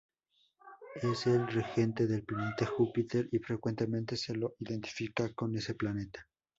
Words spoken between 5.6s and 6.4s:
planeta.